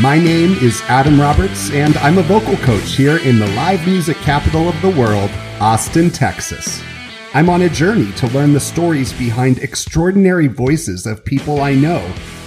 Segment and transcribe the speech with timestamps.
[0.00, 4.16] My name is Adam Roberts, and I'm a vocal coach here in the live music
[4.16, 5.30] capital of the world,
[5.60, 6.82] Austin, Texas.
[7.34, 11.98] I'm on a journey to learn the stories behind extraordinary voices of people I know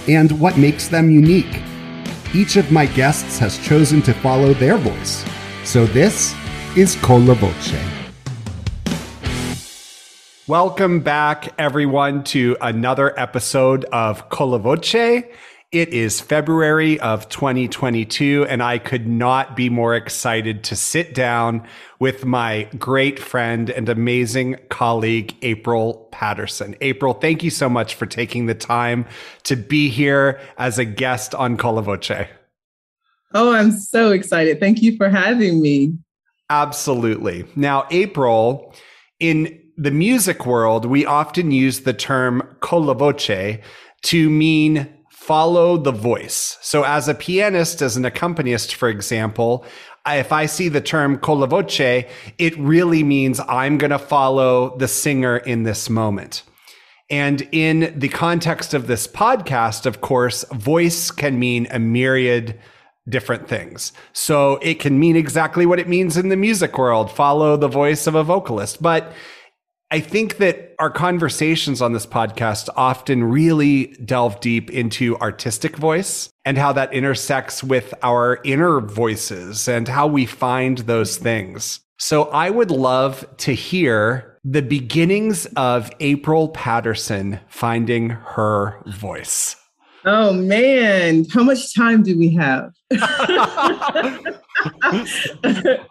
[0.08, 1.62] and what makes them unique.
[2.34, 5.24] Each of my guests has chosen to follow their voice.
[5.62, 6.34] So this
[6.76, 7.76] is Con la Voce.
[10.48, 15.22] Welcome back, everyone, to another episode of Con la Voce.
[15.74, 21.66] It is February of 2022, and I could not be more excited to sit down
[21.98, 26.76] with my great friend and amazing colleague, April Patterson.
[26.80, 29.04] April, thank you so much for taking the time
[29.42, 32.28] to be here as a guest on Con la Voce.
[33.32, 34.60] Oh, I'm so excited.
[34.60, 35.98] Thank you for having me.
[36.50, 37.46] Absolutely.
[37.56, 38.72] Now, April,
[39.18, 43.58] in the music world, we often use the term con la voce
[44.02, 44.93] to mean
[45.26, 46.58] follow the voice.
[46.60, 49.64] So as a pianist, as an accompanist, for example,
[50.06, 52.04] if I see the term con la voce,
[52.38, 56.42] it really means I'm going to follow the singer in this moment.
[57.08, 62.60] And in the context of this podcast, of course, voice can mean a myriad
[63.08, 63.92] different things.
[64.12, 68.06] So it can mean exactly what it means in the music world, follow the voice
[68.06, 68.82] of a vocalist.
[68.82, 69.12] But
[69.94, 76.30] I think that our conversations on this podcast often really delve deep into artistic voice
[76.44, 81.78] and how that intersects with our inner voices and how we find those things.
[82.00, 89.54] So I would love to hear the beginnings of April Patterson finding her voice.
[90.04, 92.72] Oh man, how much time do we have?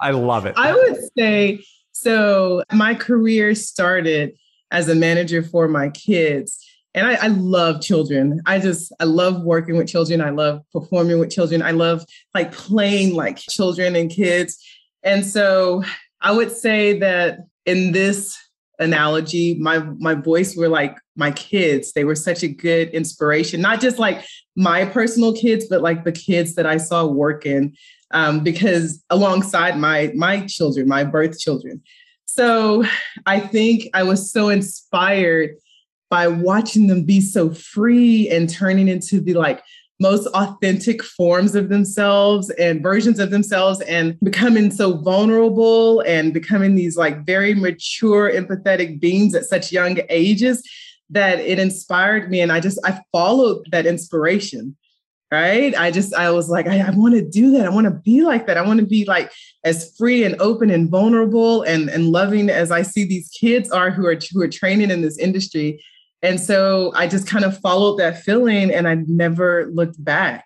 [0.01, 0.55] I love it.
[0.57, 1.63] I would say
[2.03, 4.37] so my career started
[4.71, 6.59] as a manager for my kids.
[6.95, 8.39] And I, I, love children.
[8.45, 10.21] I just, I love working with children.
[10.21, 11.63] I love performing with children.
[11.63, 14.63] I love like playing like children and kids.
[15.01, 15.83] And so
[16.21, 18.37] I would say that in this
[18.79, 21.93] analogy, my my voice were like my kids.
[21.93, 24.23] They were such a good inspiration, not just like
[24.55, 27.75] my personal kids, but like the kids that I saw working
[28.13, 31.81] um, because alongside my my children, my birth children.
[32.25, 32.83] So
[33.25, 35.51] I think I was so inspired
[36.09, 39.63] by watching them be so free and turning into the like
[39.99, 46.75] most authentic forms of themselves and versions of themselves and becoming so vulnerable and becoming
[46.75, 50.67] these like very mature empathetic beings at such young ages
[51.09, 54.75] that it inspired me and i just i followed that inspiration
[55.33, 57.91] right i just i was like i, I want to do that i want to
[57.91, 59.31] be like that i want to be like
[59.63, 63.89] as free and open and vulnerable and and loving as i see these kids are
[63.89, 65.83] who are who are training in this industry
[66.21, 70.45] and so i just kind of followed that feeling and i never looked back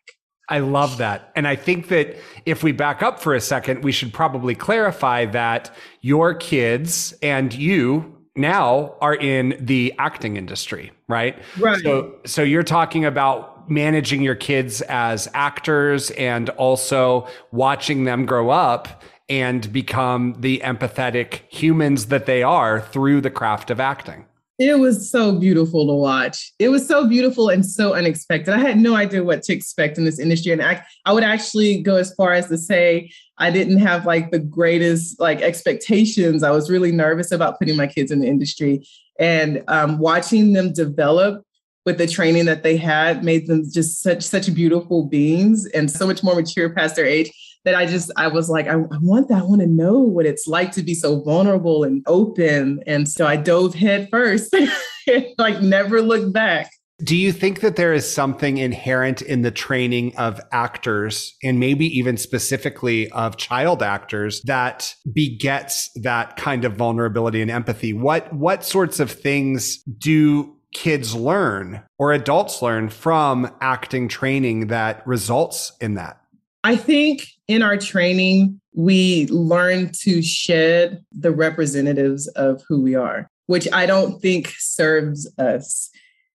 [0.49, 1.29] I love that.
[1.35, 2.15] And I think that
[2.45, 7.53] if we back up for a second, we should probably clarify that your kids and
[7.53, 11.37] you now are in the acting industry, right?
[11.59, 11.83] Right.
[11.83, 18.49] So so you're talking about managing your kids as actors and also watching them grow
[18.49, 24.25] up and become the empathetic humans that they are through the craft of acting.
[24.59, 26.51] It was so beautiful to watch.
[26.57, 28.55] It was so beautiful and so unexpected.
[28.55, 30.51] I had no idea what to expect in this industry.
[30.51, 34.31] And I, I would actually go as far as to say I didn't have like
[34.31, 36.41] the greatest like expectations.
[36.41, 38.87] I was really nervous about putting my kids in the industry
[39.19, 41.45] and um, watching them develop
[41.87, 46.05] with the training that they had made them just such such beautiful beings and so
[46.05, 47.31] much more mature past their age
[47.63, 50.25] that I just I was like I, I want that I want to know what
[50.25, 54.53] it's like to be so vulnerable and open and so I dove head first
[55.37, 56.69] like never looked back.
[57.03, 61.85] Do you think that there is something inherent in the training of actors and maybe
[61.97, 67.93] even specifically of child actors that begets that kind of vulnerability and empathy?
[67.93, 75.05] What what sorts of things do kids learn or adults learn from acting training that
[75.07, 76.21] results in that?
[76.63, 83.29] I think in our training, we learn to shed the representatives of who we are,
[83.47, 85.89] which I don't think serves us.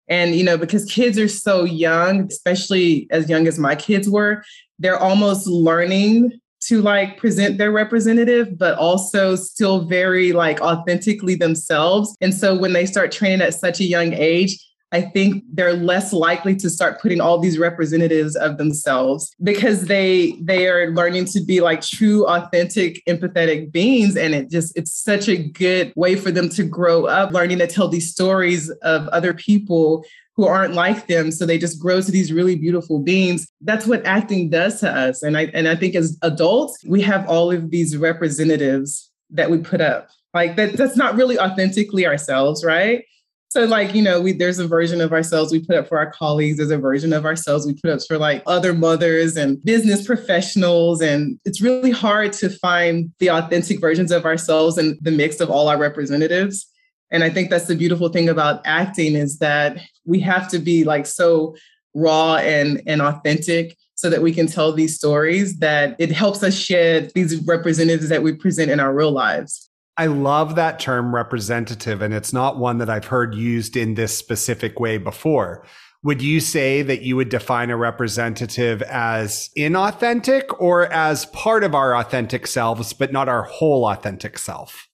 [0.08, 4.44] And, you know, because kids are so young, especially as young as my kids were,
[4.80, 12.16] they're almost learning to like present their representative, but also still very like authentically themselves.
[12.22, 14.58] And so when they start training at such a young age,
[14.94, 20.34] I think they're less likely to start putting all these representatives of themselves because they
[20.42, 25.30] they are learning to be like true authentic empathetic beings and it just it's such
[25.30, 29.34] a good way for them to grow up learning to tell these stories of other
[29.34, 30.04] people
[30.42, 31.32] who aren't like them.
[31.32, 33.48] So they just grow to these really beautiful beings.
[33.62, 35.22] That's what acting does to us.
[35.22, 39.60] And I and I think as adults, we have all of these representatives that we
[39.60, 40.10] put up.
[40.34, 43.06] Like that that's not really authentically ourselves, right?
[43.50, 46.12] So like, you know, we there's a version of ourselves we put up for our
[46.12, 50.08] colleagues, there's a version of ourselves we put up for like other mothers and business
[50.08, 55.40] professionals and it's really hard to find the authentic versions of ourselves and the mix
[55.40, 56.66] of all our representatives.
[57.12, 60.84] And I think that's the beautiful thing about acting is that we have to be
[60.84, 61.56] like so
[61.94, 66.56] raw and and authentic so that we can tell these stories that it helps us
[66.56, 69.70] shed these representatives that we present in our real lives.
[69.98, 74.18] I love that term representative, and it's not one that I've heard used in this
[74.18, 75.64] specific way before.
[76.04, 81.76] Would you say that you would define a representative as inauthentic or as part of
[81.76, 84.88] our authentic selves, but not our whole authentic self?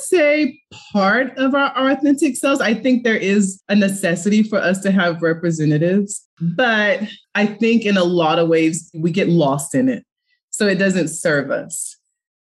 [0.00, 0.60] Say
[0.92, 2.60] part of our, our authentic selves.
[2.60, 7.00] I think there is a necessity for us to have representatives, but
[7.34, 10.04] I think in a lot of ways we get lost in it.
[10.50, 11.98] So it doesn't serve us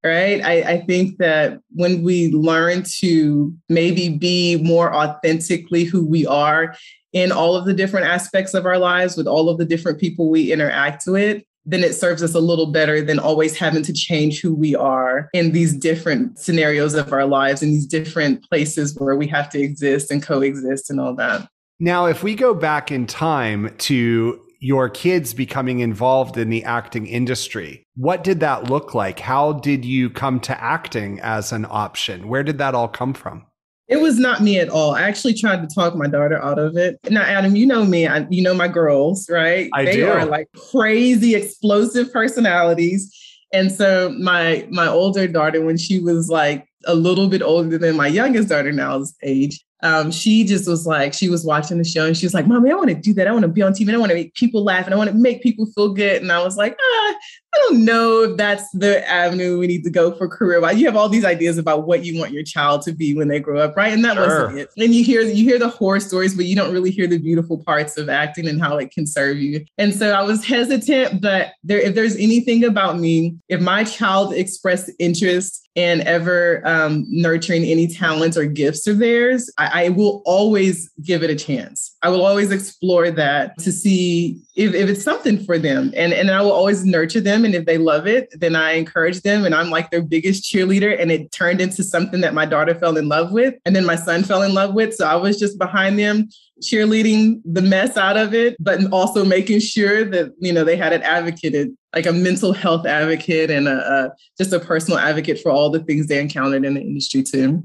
[0.03, 0.44] right?
[0.44, 6.75] I, I, think that when we learn to maybe be more authentically who we are
[7.12, 10.30] in all of the different aspects of our lives with all of the different people
[10.30, 14.42] we interact with, then it serves us a little better than always having to change
[14.42, 19.16] who we are in these different scenarios of our lives, in these different places where
[19.16, 21.48] we have to exist and coexist and all that.
[21.80, 27.08] Now, if we go back in time to your kids becoming involved in the acting
[27.08, 27.86] industry.
[27.96, 29.20] What did that look like?
[29.20, 32.28] How did you come to acting as an option?
[32.28, 33.46] Where did that all come from?
[33.89, 34.94] It was not me at all.
[34.94, 37.00] I actually tried to talk my daughter out of it.
[37.09, 38.07] Now, Adam, you know me.
[38.07, 39.68] I, you know my girls, right?
[39.74, 40.09] I they do.
[40.09, 43.12] are like crazy, explosive personalities.
[43.51, 47.97] And so my my older daughter, when she was like a little bit older than
[47.97, 52.06] my youngest daughter now's age, um, she just was like, she was watching the show
[52.06, 53.27] and she was like, Mommy, I want to do that.
[53.27, 54.97] I want to be on TV and I want to make people laugh and I
[54.97, 56.21] want to make people feel good.
[56.21, 57.15] And I was like, ah,
[57.54, 60.80] I don't know if that's the avenue we need to go for career wise.
[60.80, 63.40] You have all these ideas about what you want your child to be when they
[63.40, 63.92] grow up, right?
[63.92, 64.46] And that sure.
[64.46, 64.69] wasn't it.
[64.78, 67.63] And you hear you hear the horror stories, but you don't really hear the beautiful
[67.63, 69.66] parts of acting and how it can serve you.
[69.78, 74.34] And so I was hesitant, but there, if there's anything about me, if my child
[74.34, 80.22] expressed interest and ever um, nurturing any talents or gifts of theirs, I, I, will
[80.25, 81.96] always give it a chance.
[82.01, 85.94] I will always explore that to see if, if it's something for them.
[85.96, 87.38] And, and I will always nurture them.
[87.45, 89.45] And if they love it, then I encourage them.
[89.45, 91.00] And I'm like their biggest cheerleader.
[91.00, 93.56] And it turned into something that my daughter fell in love with.
[93.65, 94.94] And then my son fell in love with.
[94.94, 96.30] So I was just behind them
[96.62, 100.94] cheerleading the mess out of it, but also making sure that, you know, they had
[100.94, 105.51] it advocated like a mental health advocate and a, a, just a personal advocate for
[105.51, 107.63] all the things they encountered in the industry too.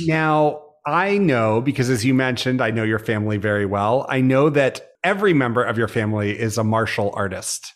[0.00, 4.06] Now, I know because as you mentioned, I know your family very well.
[4.08, 7.72] I know that every member of your family is a martial artist.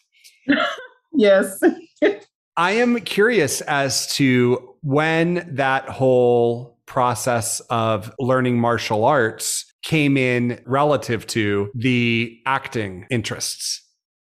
[1.14, 1.60] yes.
[2.56, 10.62] I am curious as to when that whole process of learning martial arts came in
[10.66, 13.84] relative to the acting interests.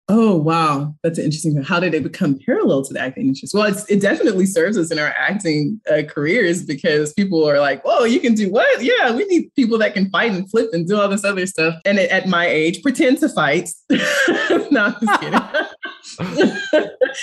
[0.08, 1.60] Oh wow, that's interesting.
[1.64, 3.52] How did it become parallel to the acting interest?
[3.52, 8.04] Well, it definitely serves us in our acting uh, careers because people are like, "Whoa,
[8.04, 8.84] you can do what?
[8.84, 11.74] Yeah, we need people that can fight and flip and do all this other stuff."
[11.84, 13.68] And at my age, pretend to fight.
[13.90, 15.40] no, I'm just kidding.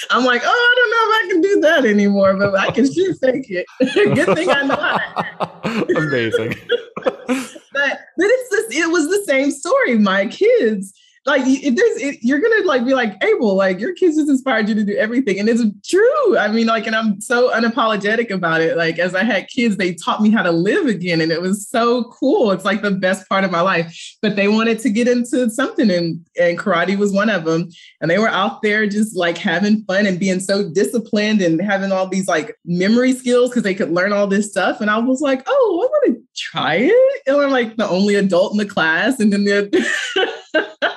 [0.09, 2.91] I'm like, oh, I don't know if I can do that anymore, but I can
[2.91, 3.65] sure fake it.
[4.15, 5.83] Good thing I know how.
[5.95, 6.55] Amazing.
[7.03, 9.97] but but it's this, it was the same story.
[9.97, 10.93] My kids
[11.25, 14.67] like if there's it, you're gonna like be like April, like your kids just inspired
[14.67, 16.37] you to do everything, and it's true.
[16.37, 18.75] I mean, like, and I'm so unapologetic about it.
[18.75, 21.65] Like, as I had kids, they taught me how to live again, and it was
[21.65, 22.51] so cool.
[22.51, 23.97] It's like the best part of my life.
[24.21, 27.69] But they wanted to get into something, and and karate was one of them.
[28.01, 31.93] And they were out there just like having fun and being so disciplined and having
[31.93, 34.81] all these like memory skills because they could learn all this stuff.
[34.81, 37.21] And I was like, oh, I want to try it.
[37.27, 39.69] And I'm like the only adult in the class, and then they're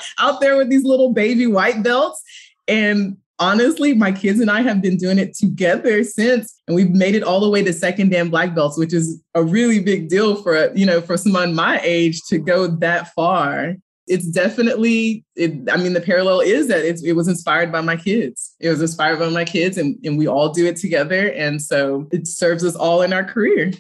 [0.18, 2.22] out there with these little baby white belts.
[2.68, 7.14] And honestly, my kids and I have been doing it together since, and we've made
[7.14, 10.36] it all the way to second dan black belts, which is a really big deal
[10.36, 13.76] for you know for someone my age to go that far.
[14.08, 18.54] It's definitely, it, I mean, the parallel is that it was inspired by my kids.
[18.60, 21.32] It was inspired by my kids, and, and we all do it together.
[21.32, 23.72] And so it serves us all in our career.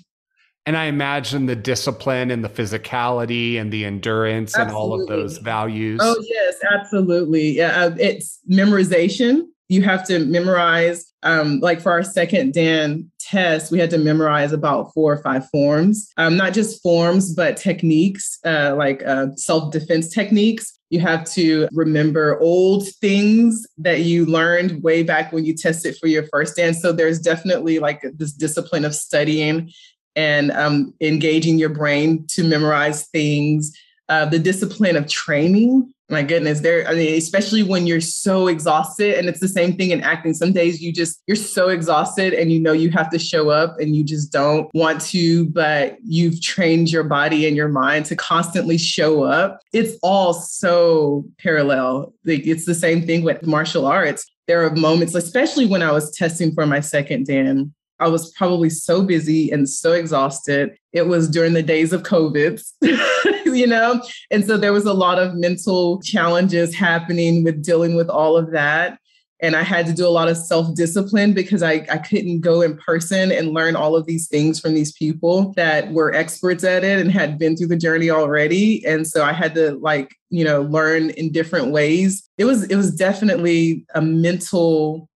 [0.66, 4.68] And I imagine the discipline and the physicality and the endurance absolutely.
[4.68, 6.00] and all of those values.
[6.02, 7.56] Oh, yes, absolutely.
[7.56, 9.42] Yeah, uh, it's memorization.
[9.68, 14.52] You have to memorize, um, like for our second Dan test, we had to memorize
[14.52, 19.72] about four or five forms, um, not just forms, but techniques uh, like uh, self
[19.72, 20.72] defense techniques.
[20.90, 26.06] You have to remember old things that you learned way back when you tested for
[26.06, 26.74] your first dan.
[26.74, 29.72] So there's definitely like this discipline of studying
[30.16, 33.72] and um, engaging your brain to memorize things.
[34.08, 39.14] Uh, the discipline of training my goodness there i mean especially when you're so exhausted
[39.14, 40.34] and it's the same thing in acting.
[40.34, 43.78] Some days you just you're so exhausted and you know you have to show up
[43.80, 48.16] and you just don't want to but you've trained your body and your mind to
[48.16, 49.60] constantly show up.
[49.72, 52.14] It's all so parallel.
[52.24, 54.24] Like it's the same thing with martial arts.
[54.46, 58.70] There are moments especially when i was testing for my second dan I was probably
[58.70, 60.76] so busy and so exhausted.
[60.92, 62.62] It was during the days of COVID,
[63.46, 64.02] you know?
[64.30, 68.52] And so there was a lot of mental challenges happening with dealing with all of
[68.52, 68.98] that.
[69.40, 72.62] And I had to do a lot of self discipline because I, I couldn't go
[72.62, 76.84] in person and learn all of these things from these people that were experts at
[76.84, 78.84] it and had been through the journey already.
[78.86, 82.26] And so I had to like, you know, learn in different ways.
[82.38, 85.10] It was, it was definitely a mental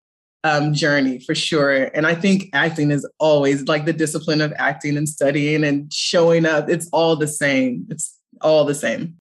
[0.45, 1.85] um, journey for sure.
[1.95, 6.47] And I think acting is always like the discipline of acting and studying and showing
[6.47, 6.69] up.
[6.69, 7.87] It's all the same.
[7.91, 9.17] It's all the same.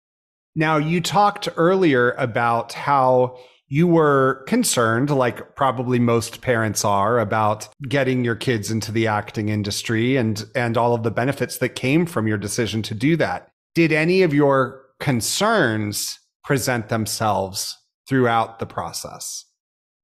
[0.55, 7.69] Now, you talked earlier about how you were concerned, like probably most parents are, about
[7.89, 12.07] getting your kids into the acting industry and, and all of the benefits that came
[12.07, 13.49] from your decision to do that.
[13.75, 17.77] Did any of your concerns present themselves
[18.09, 19.45] throughout the process?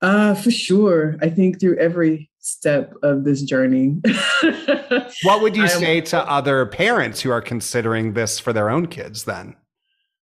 [0.02, 1.16] Uh, for sure.
[1.23, 4.00] I think through every step of this journey.
[5.23, 9.25] what would you say to other parents who are considering this for their own kids
[9.25, 9.54] then?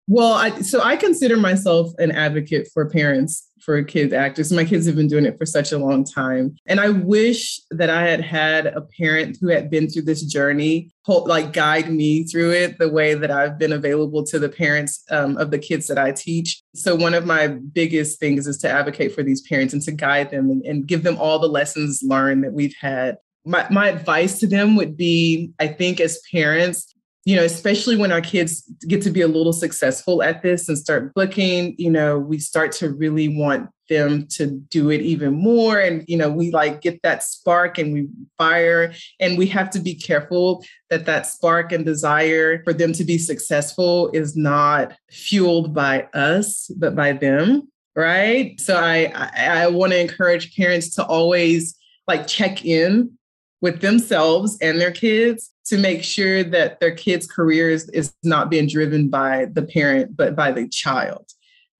[0.06, 4.52] Well, I, so I consider myself an advocate for parents for kids actors.
[4.52, 6.56] My kids have been doing it for such a long time.
[6.66, 10.90] And I wish that I had had a parent who had been through this journey,
[11.08, 15.38] like guide me through it the way that I've been available to the parents um,
[15.38, 16.62] of the kids that I teach.
[16.74, 20.30] So, one of my biggest things is to advocate for these parents and to guide
[20.30, 23.16] them and, and give them all the lessons learned that we've had.
[23.46, 26.93] My, my advice to them would be I think as parents,
[27.24, 30.76] you know, especially when our kids get to be a little successful at this and
[30.76, 35.78] start booking, you know, we start to really want them to do it even more.
[35.78, 38.92] And, you know, we like get that spark and we fire.
[39.20, 43.18] And we have to be careful that that spark and desire for them to be
[43.18, 47.68] successful is not fueled by us, but by them.
[47.96, 48.60] Right.
[48.60, 51.76] So I, I, I want to encourage parents to always
[52.06, 53.16] like check in
[53.64, 58.66] with themselves and their kids to make sure that their kids' careers is not being
[58.68, 61.24] driven by the parent, but by the child.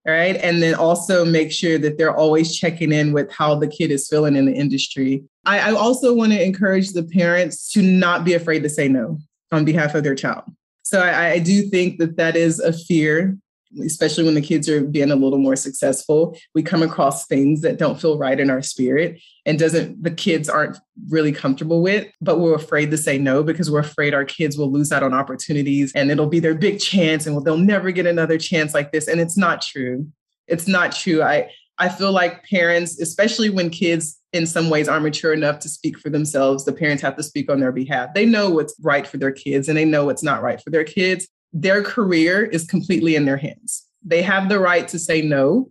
[0.03, 0.35] Right.
[0.37, 4.07] And then also make sure that they're always checking in with how the kid is
[4.07, 5.23] feeling in the industry.
[5.45, 9.19] I, I also want to encourage the parents to not be afraid to say no
[9.51, 10.45] on behalf of their child.
[10.81, 13.37] So I, I do think that that is a fear
[13.83, 17.77] especially when the kids are being a little more successful we come across things that
[17.77, 20.77] don't feel right in our spirit and doesn't the kids aren't
[21.09, 24.71] really comfortable with but we're afraid to say no because we're afraid our kids will
[24.71, 28.37] lose out on opportunities and it'll be their big chance and they'll never get another
[28.37, 29.07] chance like this.
[29.07, 30.07] And it's not true.
[30.47, 31.21] It's not true.
[31.21, 35.67] I i feel like parents especially when kids in some ways aren't mature enough to
[35.67, 38.13] speak for themselves the parents have to speak on their behalf.
[38.13, 40.85] They know what's right for their kids and they know what's not right for their
[40.85, 43.87] kids their career is completely in their hands.
[44.03, 45.69] They have the right to say no.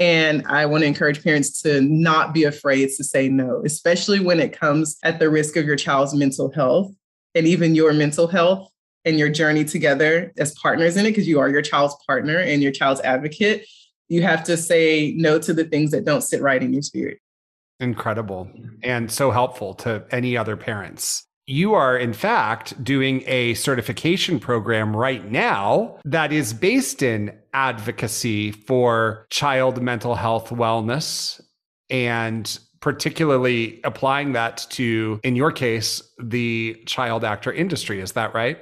[0.00, 4.40] And I want to encourage parents to not be afraid to say no, especially when
[4.40, 6.92] it comes at the risk of your child's mental health
[7.36, 8.68] and even your mental health
[9.04, 12.60] and your journey together as partners in it, because you are your child's partner and
[12.60, 13.64] your child's advocate.
[14.08, 17.18] You have to say no to the things that don't sit right in your spirit.
[17.78, 18.50] Incredible
[18.82, 24.94] and so helpful to any other parents you are, in fact, doing a certification program
[24.96, 31.40] right now that is based in advocacy for child mental health wellness
[31.90, 38.00] and particularly applying that to, in your case, the child actor industry.
[38.00, 38.58] Is that right?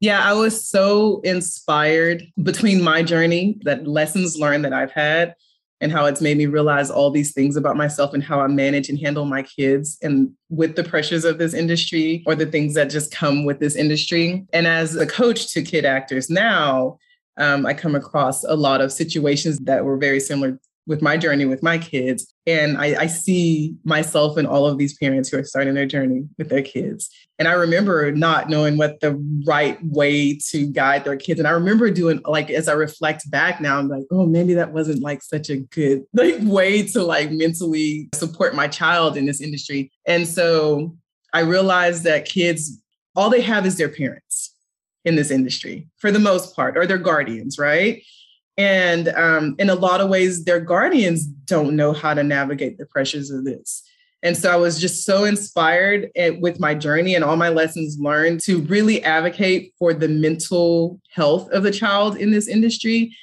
[0.00, 5.34] Yeah, I was so inspired between my journey, that lessons learned that I've had,
[5.80, 8.88] and how it's made me realize all these things about myself and how I manage
[8.88, 12.90] and handle my kids and with the pressures of this industry or the things that
[12.90, 14.44] just come with this industry.
[14.52, 16.98] And as a coach to kid actors now,
[17.36, 20.58] um, I come across a lot of situations that were very similar
[20.88, 22.34] with my journey with my kids.
[22.46, 26.26] And I, I, see myself and all of these parents who are starting their journey
[26.38, 27.10] with their kids.
[27.38, 31.38] And I remember not knowing what the right way to guide their kids.
[31.38, 34.72] And I remember doing like as I reflect back now, I'm like, oh, maybe that
[34.72, 39.42] wasn't like such a good like way to like mentally support my child in this
[39.42, 39.92] industry.
[40.06, 40.96] And so
[41.34, 42.82] I realized that kids,
[43.14, 44.54] all they have is their parents
[45.04, 48.02] in this industry for the most part, or their guardians, right?
[48.58, 52.86] And um, in a lot of ways, their guardians don't know how to navigate the
[52.86, 53.84] pressures of this.
[54.24, 56.10] And so I was just so inspired
[56.40, 61.48] with my journey and all my lessons learned to really advocate for the mental health
[61.52, 63.16] of the child in this industry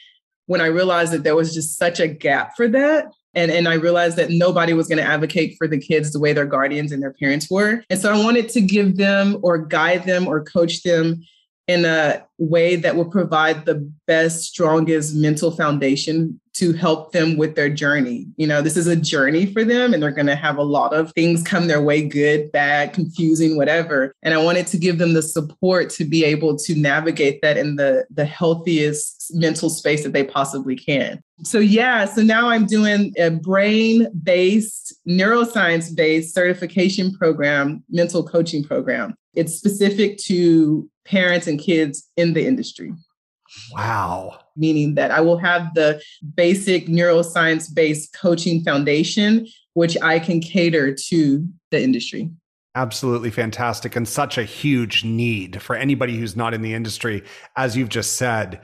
[0.45, 3.07] when I realized that there was just such a gap for that.
[3.33, 6.31] And, and I realized that nobody was going to advocate for the kids the way
[6.31, 7.83] their guardians and their parents were.
[7.89, 11.21] And so I wanted to give them or guide them or coach them
[11.67, 17.55] in a way that will provide the best, strongest mental foundation to help them with
[17.55, 18.27] their journey.
[18.37, 20.93] You know, this is a journey for them, and they're going to have a lot
[20.93, 24.13] of things come their way good, bad, confusing, whatever.
[24.23, 27.75] And I wanted to give them the support to be able to navigate that in
[27.75, 31.21] the, the healthiest mental space that they possibly can.
[31.43, 38.63] So, yeah, so now I'm doing a brain based, neuroscience based certification program, mental coaching
[38.63, 39.15] program.
[39.35, 42.93] It's specific to parents and kids in the industry.
[43.73, 44.39] Wow.
[44.55, 46.01] Meaning that I will have the
[46.35, 52.29] basic neuroscience based coaching foundation, which I can cater to the industry.
[52.75, 53.95] Absolutely fantastic.
[53.95, 57.23] And such a huge need for anybody who's not in the industry.
[57.55, 58.61] As you've just said,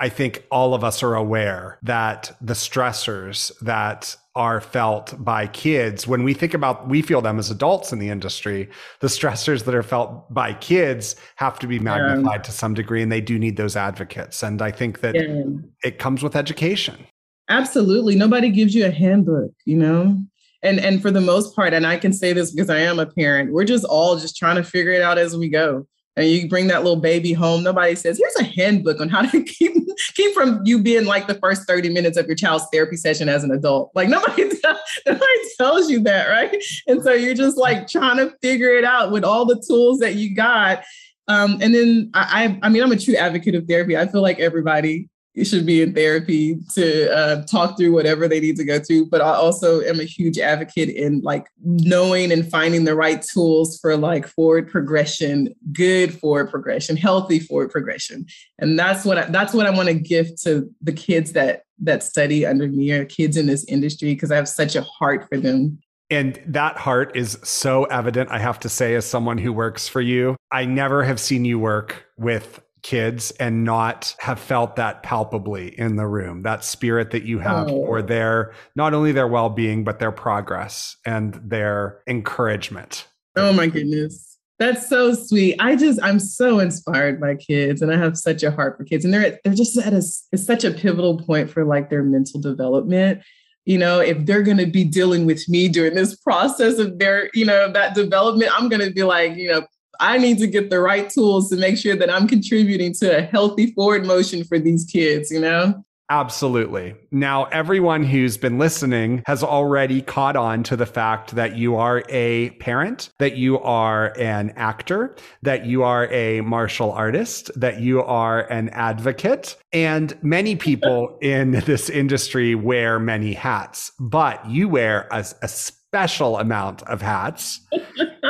[0.00, 6.06] I think all of us are aware that the stressors that are felt by kids
[6.06, 8.68] when we think about we feel them as adults in the industry
[9.00, 13.10] the stressors that are felt by kids have to be magnified to some degree and
[13.10, 14.42] they do need those advocates.
[14.44, 15.42] And i think that yeah.
[15.82, 17.04] it comes with education.
[17.50, 18.14] Absolutely.
[18.14, 20.22] Nobody gives you a handbook you know?
[20.62, 23.06] And and for the most part and i can say this because i am a
[23.06, 25.86] parent we're just all just trying to figure it out as we go
[26.18, 29.42] and you bring that little baby home, nobody says, here's a handbook on how to
[29.44, 29.74] keep
[30.14, 33.44] keep from you being like the first 30 minutes of your child's therapy session as
[33.44, 33.92] an adult.
[33.94, 34.44] Like nobody,
[35.06, 36.54] nobody tells you that, right?
[36.88, 40.16] And so you're just like trying to figure it out with all the tools that
[40.16, 40.82] you got.
[41.28, 43.96] Um, and then I, I mean, I'm a true advocate of therapy.
[43.96, 45.08] I feel like everybody
[45.44, 49.06] should be in therapy to uh, talk through whatever they need to go through.
[49.06, 53.78] But I also am a huge advocate in like knowing and finding the right tools
[53.78, 58.26] for like forward progression, good forward progression, healthy forward progression.
[58.58, 62.02] And that's what I, that's what I want to give to the kids that that
[62.02, 65.38] study under me or kids in this industry because I have such a heart for
[65.38, 65.78] them.
[66.10, 70.00] And that heart is so evident, I have to say, as someone who works for
[70.00, 70.36] you.
[70.50, 75.96] I never have seen you work with kids and not have felt that palpably in
[75.96, 77.86] the room that spirit that you have oh.
[77.86, 83.06] for their not only their well-being but their progress and their encouragement.
[83.36, 84.38] Oh my goodness.
[84.58, 85.56] That's so sweet.
[85.60, 89.04] I just i'm so inspired by kids and i have such a heart for kids
[89.04, 89.98] and they're they're just at a
[90.32, 93.22] it's such a pivotal point for like their mental development.
[93.64, 97.28] You know if they're going to be dealing with me during this process of their
[97.34, 99.66] you know that development i'm going to be like you know
[100.00, 103.22] I need to get the right tools to make sure that I'm contributing to a
[103.22, 105.84] healthy forward motion for these kids, you know?
[106.10, 106.94] Absolutely.
[107.10, 112.02] Now, everyone who's been listening has already caught on to the fact that you are
[112.08, 118.02] a parent, that you are an actor, that you are a martial artist, that you
[118.02, 119.56] are an advocate.
[119.70, 126.38] And many people in this industry wear many hats, but you wear a, a special
[126.38, 127.60] amount of hats.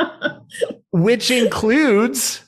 [0.91, 2.41] which includes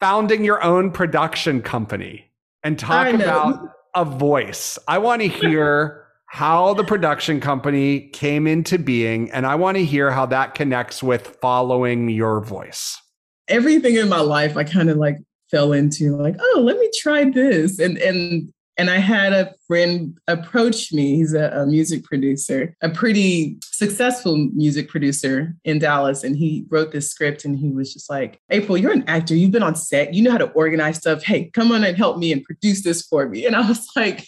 [0.00, 2.30] founding your own production company
[2.62, 4.78] and talk about a voice.
[4.86, 9.84] I want to hear how the production company came into being, and I want to
[9.84, 13.00] hear how that connects with following your voice.
[13.48, 15.16] Everything in my life, I kind of like
[15.50, 17.78] fell into like, oh, let me try this.
[17.78, 21.16] And and and I had a friend approached me.
[21.16, 26.24] He's a, a, music producer, a pretty successful music producer in Dallas.
[26.24, 29.34] And he wrote this script and he was just like, April, you're an actor.
[29.34, 30.14] You've been on set.
[30.14, 31.22] You know how to organize stuff.
[31.22, 33.46] Hey, come on and help me and produce this for me.
[33.46, 34.26] And I was like,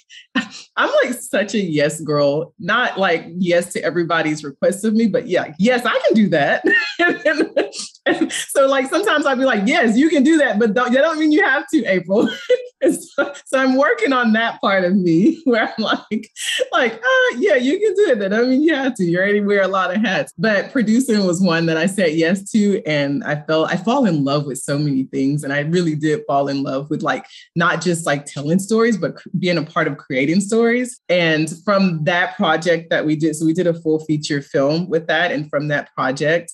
[0.77, 5.27] I'm like such a yes girl, not like yes to everybody's request of me, but
[5.27, 6.65] yeah, yes, I can do that.
[8.31, 11.19] so like sometimes I'd be like, yes, you can do that, but don't, that don't
[11.19, 12.29] mean you have to, April.
[12.91, 16.31] so, so, I'm working on that part of me where I'm like,
[16.73, 18.19] like, uh, yeah, you can do it.
[18.19, 19.05] That I mean you have to.
[19.05, 20.33] You already wear a lot of hats.
[20.39, 24.25] But producing was one that I said yes to, and I felt I fall in
[24.25, 27.25] love with so many things, and I really did fall in love with like
[27.57, 31.01] not just like telling stories, but being a part of creating stories stories.
[31.09, 35.07] And from that project that we did, so we did a full feature film with
[35.07, 35.33] that.
[35.33, 36.53] And from that project,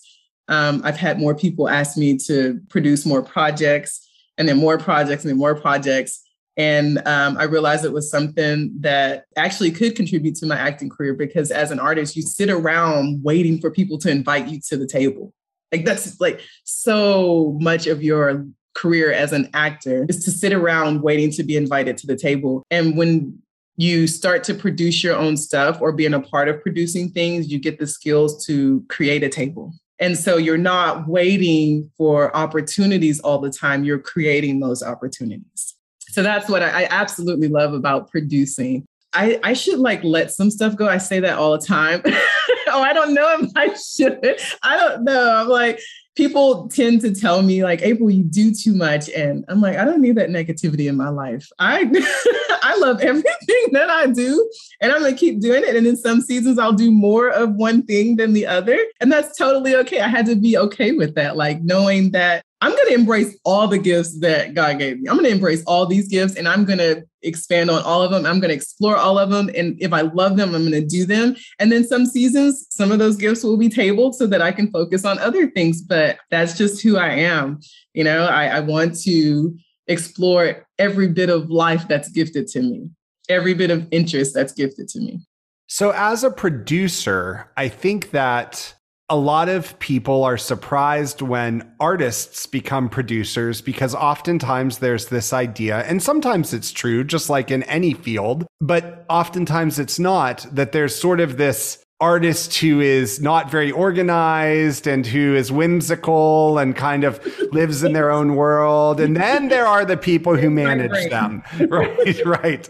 [0.49, 4.07] um, I've had more people ask me to produce more projects
[4.37, 6.21] and then more projects and then more projects.
[6.57, 11.15] And um, I realized it was something that actually could contribute to my acting career
[11.15, 14.87] because as an artist, you sit around waiting for people to invite you to the
[14.87, 15.33] table.
[15.73, 21.03] Like that's like so much of your career as an actor is to sit around
[21.03, 22.65] waiting to be invited to the table.
[22.71, 23.39] And when
[23.77, 27.59] you start to produce your own stuff or being a part of producing things, you
[27.59, 29.73] get the skills to create a table.
[29.99, 35.74] And so you're not waiting for opportunities all the time, you're creating those opportunities.
[36.15, 38.87] So that's what I, I absolutely love about producing.
[39.15, 40.89] I, I should like let some stuff go.
[40.89, 42.03] I say that all the time.
[42.07, 44.39] oh, I don't know if I should.
[44.63, 45.35] I don't know.
[45.35, 45.81] I'm like,
[46.15, 49.85] people tend to tell me like april you do too much and i'm like i
[49.85, 51.81] don't need that negativity in my life i
[52.63, 54.49] i love everything that i do
[54.81, 57.83] and i'm to keep doing it and in some seasons i'll do more of one
[57.83, 61.37] thing than the other and that's totally okay i had to be okay with that
[61.37, 65.07] like knowing that I'm going to embrace all the gifts that God gave me.
[65.07, 68.11] I'm going to embrace all these gifts and I'm going to expand on all of
[68.11, 68.25] them.
[68.25, 69.51] I'm going to explore all of them.
[69.55, 71.37] And if I love them, I'm going to do them.
[71.59, 74.71] And then some seasons, some of those gifts will be tabled so that I can
[74.71, 75.83] focus on other things.
[75.83, 77.61] But that's just who I am.
[77.93, 79.55] You know, I, I want to
[79.87, 82.89] explore every bit of life that's gifted to me,
[83.29, 85.21] every bit of interest that's gifted to me.
[85.67, 88.75] So, as a producer, I think that
[89.11, 95.81] a lot of people are surprised when artists become producers because oftentimes there's this idea,
[95.81, 100.95] and sometimes it's true, just like in any field, but oftentimes it's not, that there's
[100.95, 107.05] sort of this artist who is not very organized and who is whimsical and kind
[107.05, 109.01] of lives in their own world.
[109.01, 111.43] And then there are the people who manage them.
[111.69, 112.69] Right, right.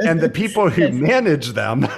[0.00, 1.86] And the people who manage them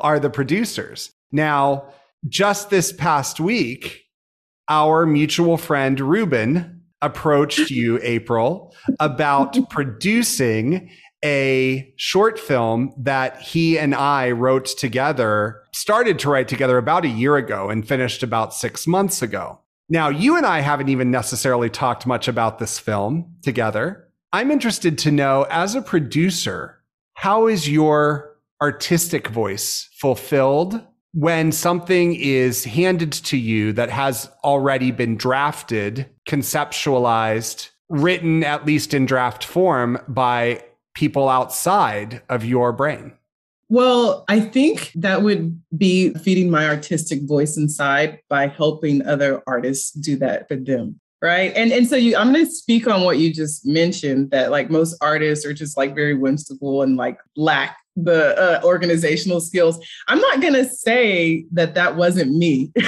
[0.00, 1.10] are the producers.
[1.32, 1.84] Now,
[2.28, 4.04] just this past week,
[4.68, 10.90] our mutual friend Ruben approached you, April, about producing
[11.24, 17.08] a short film that he and I wrote together, started to write together about a
[17.08, 19.60] year ago and finished about six months ago.
[19.88, 24.08] Now, you and I haven't even necessarily talked much about this film together.
[24.32, 26.80] I'm interested to know, as a producer,
[27.14, 30.80] how is your artistic voice fulfilled
[31.12, 38.94] when something is handed to you that has already been drafted, conceptualized, written at least
[38.94, 40.62] in draft form by
[40.94, 43.12] people outside of your brain?
[43.68, 49.92] Well, I think that would be feeding my artistic voice inside by helping other artists
[49.92, 50.99] do that for them.
[51.22, 51.52] Right.
[51.54, 54.96] And and so you I'm gonna speak on what you just mentioned that like most
[55.02, 59.78] artists are just like very whimsical and like lack the uh, organizational skills.
[60.08, 62.72] I'm not going to say that that wasn't me.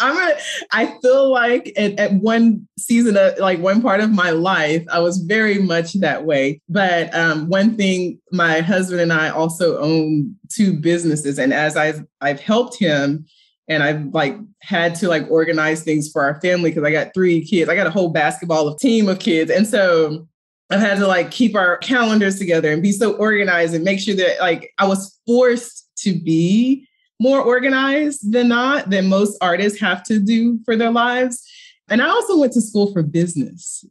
[0.00, 0.34] I'm a,
[0.72, 5.00] I feel like at, at one season of like one part of my life, I
[5.00, 6.60] was very much that way.
[6.68, 12.04] But um, one thing, my husband and I also own two businesses, and as I've
[12.20, 13.26] I've helped him,
[13.68, 17.44] and I've like had to like organize things for our family because I got three
[17.44, 17.70] kids.
[17.70, 20.26] I got a whole basketball team of kids, and so
[20.70, 24.14] I've had to like keep our calendars together and be so organized and make sure
[24.16, 26.88] that like I was forced to be
[27.20, 31.42] more organized than not than most artists have to do for their lives.
[31.88, 33.84] And I also went to school for business,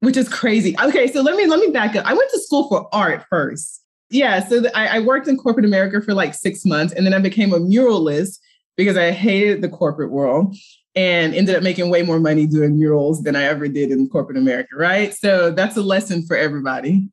[0.00, 0.76] which is crazy.
[0.82, 2.06] Okay, so let me let me back up.
[2.06, 3.82] I went to school for art first.
[4.10, 7.20] Yeah, so I, I worked in corporate America for like six months, and then I
[7.20, 8.39] became a muralist
[8.76, 10.56] because I hated the corporate world
[10.96, 14.38] and ended up making way more money doing murals than I ever did in corporate
[14.38, 15.14] America, right?
[15.14, 17.08] So that's a lesson for everybody.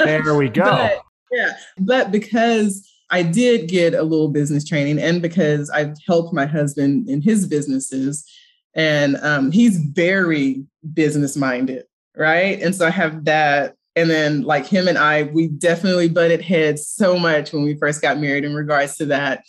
[0.00, 0.64] there we go.
[0.64, 1.56] But, yeah.
[1.78, 7.08] But because I did get a little business training and because I've helped my husband
[7.08, 8.28] in his businesses,
[8.74, 12.60] and um, he's very business minded, right?
[12.60, 13.74] And so I have that.
[13.94, 18.02] And then, like him and I, we definitely butted heads so much when we first
[18.02, 19.42] got married in regards to that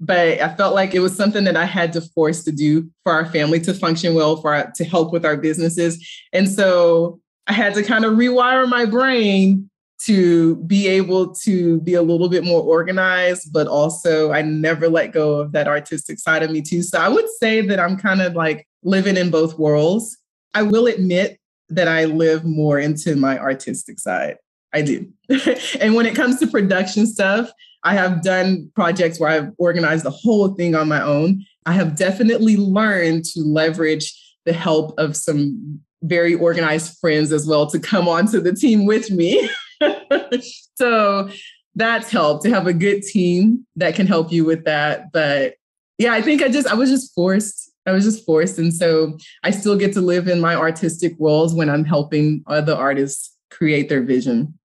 [0.00, 3.12] but I felt like it was something that I had to force to do for
[3.12, 6.06] our family to function well, for our, to help with our businesses.
[6.32, 9.70] And so I had to kind of rewire my brain
[10.06, 15.12] to be able to be a little bit more organized, but also I never let
[15.12, 16.82] go of that artistic side of me too.
[16.82, 20.18] So I would say that I'm kind of like living in both worlds.
[20.52, 21.38] I will admit
[21.70, 24.36] that I live more into my artistic side.
[24.72, 25.10] I do.
[25.80, 27.50] and when it comes to production stuff,
[27.84, 31.44] I have done projects where I've organized the whole thing on my own.
[31.66, 34.12] I have definitely learned to leverage
[34.46, 39.10] the help of some very organized friends as well to come onto the team with
[39.10, 39.48] me.
[40.76, 41.30] so
[41.74, 45.12] that's helped to have a good team that can help you with that.
[45.12, 45.54] But
[45.98, 47.70] yeah, I think I just, I was just forced.
[47.86, 48.58] I was just forced.
[48.58, 52.74] And so I still get to live in my artistic worlds when I'm helping other
[52.74, 54.58] artists create their vision.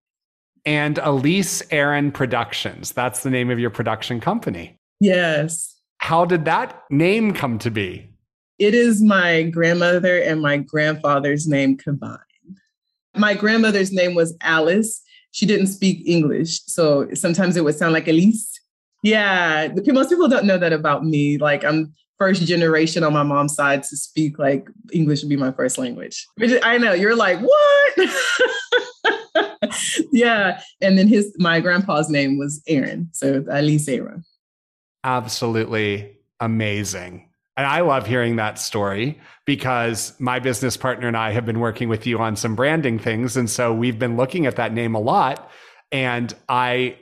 [0.70, 4.78] And Elise Aaron Productions, that's the name of your production company.
[5.00, 5.76] Yes.
[5.98, 8.08] How did that name come to be?
[8.60, 12.20] It is my grandmother and my grandfather's name combined.
[13.18, 15.02] My grandmother's name was Alice.
[15.32, 16.62] She didn't speak English.
[16.68, 18.62] So sometimes it would sound like Elise.
[19.02, 19.70] Yeah.
[19.88, 21.40] Most people don't know that about me.
[21.40, 25.52] Like I'm first generation on my mom's side to speak like English would be my
[25.52, 26.28] first language.
[26.62, 28.10] I know you're like, what?
[30.12, 30.62] yeah.
[30.82, 33.10] And then his my grandpa's name was Aaron.
[33.13, 34.24] So Alice Aaron.
[35.04, 37.30] Absolutely amazing.
[37.58, 41.89] And I love hearing that story because my business partner and I have been working
[41.89, 43.36] with you on some branding things.
[43.36, 45.52] And so we've been looking at that name a lot.
[45.92, 46.98] And I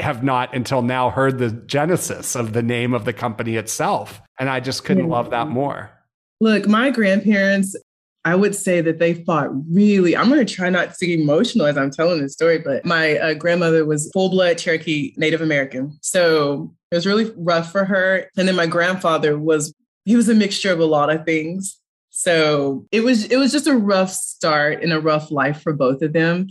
[0.00, 4.20] have not until now heard the genesis of the name of the company itself.
[4.38, 5.92] And I just couldn't love that more.
[6.40, 7.76] Look, my grandparents,
[8.24, 10.16] I would say that they fought really.
[10.16, 13.18] I'm going to try not to get emotional as I'm telling this story, but my
[13.18, 15.96] uh, grandmother was full blood Cherokee Native American.
[16.02, 18.26] So it was really rough for her.
[18.36, 21.78] And then my grandfather was he was a mixture of a lot of things.
[22.10, 26.02] So it was it was just a rough start and a rough life for both
[26.02, 26.48] of them.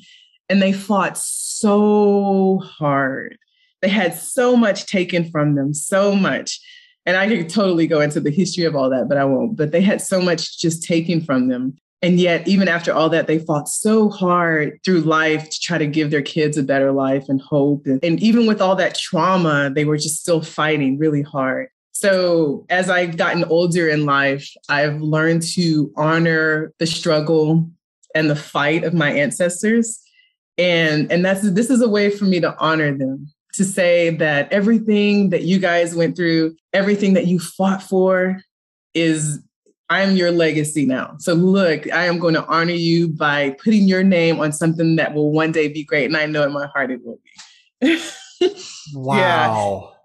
[0.48, 3.38] And they fought so hard.
[3.82, 6.60] They had so much taken from them, so much.
[7.06, 9.56] And I could totally go into the history of all that, but I won't.
[9.56, 11.78] But they had so much just taken from them.
[12.02, 15.88] And yet, even after all that, they fought so hard through life to try to
[15.88, 17.86] give their kids a better life and hope.
[17.86, 21.68] And, and even with all that trauma, they were just still fighting really hard.
[21.92, 27.70] So, as I've gotten older in life, I've learned to honor the struggle
[28.16, 30.00] and the fight of my ancestors.
[30.58, 34.52] And, and that's this is a way for me to honor them, to say that
[34.52, 38.42] everything that you guys went through, everything that you fought for
[38.94, 39.40] is
[39.90, 41.16] I am your legacy now.
[41.18, 45.16] So look, I am going to honor you by putting your name on something that
[45.16, 46.06] will one day be great.
[46.06, 47.20] And I know in my heart it will
[47.82, 48.00] be.
[48.94, 49.90] wow.
[49.92, 49.96] Yeah.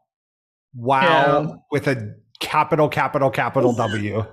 [0.77, 1.55] Wow, yeah.
[1.71, 4.25] with a capital, capital, capital W.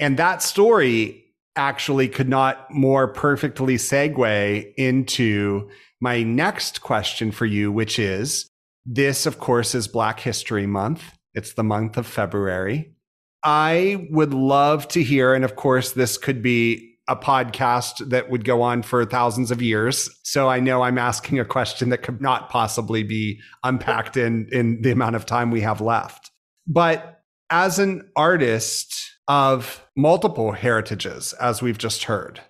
[0.00, 1.24] and that story
[1.56, 5.68] actually could not more perfectly segue into
[6.06, 8.48] my next question for you, which is
[8.84, 11.02] this, of course, is Black History Month.
[11.34, 12.94] It's the month of February.
[13.42, 18.44] I would love to hear, and of course, this could be a podcast that would
[18.44, 20.08] go on for thousands of years.
[20.22, 24.82] So I know I'm asking a question that could not possibly be unpacked in, in
[24.82, 26.30] the amount of time we have left.
[26.68, 28.94] But as an artist
[29.26, 32.42] of multiple heritages, as we've just heard,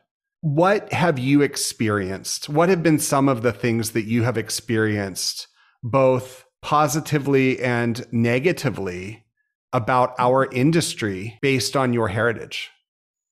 [0.47, 2.49] what have you experienced?
[2.49, 5.49] What have been some of the things that you have experienced,
[5.83, 9.25] both positively and negatively,
[9.73, 12.71] about our industry based on your heritage?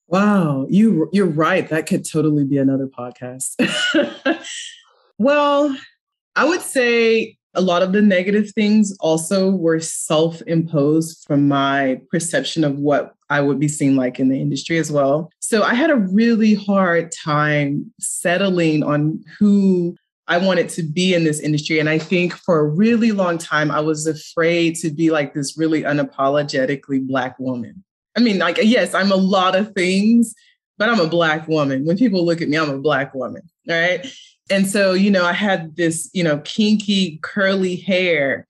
[0.09, 1.69] Wow, you you're right.
[1.69, 3.55] That could totally be another podcast.
[5.19, 5.79] well,
[6.35, 12.65] I would say a lot of the negative things also were self-imposed from my perception
[12.65, 15.31] of what I would be seen like in the industry as well.
[15.47, 19.95] So I had a really hard time settling on who
[20.27, 21.79] I wanted to be in this industry.
[21.79, 25.59] And I think for a really long time, I was afraid to be like this
[25.59, 27.85] really unapologetically Black woman.
[28.17, 30.35] I mean, like, yes, I'm a lot of things,
[30.79, 31.85] but I'm a Black woman.
[31.85, 33.43] When people look at me, I'm a Black woman.
[33.69, 34.07] Right.
[34.49, 38.47] And so, you know, I had this, you know, kinky, curly hair